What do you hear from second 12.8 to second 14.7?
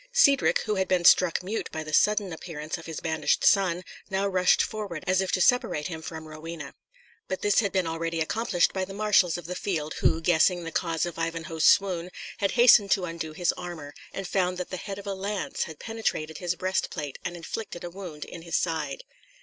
to undo his armour, and found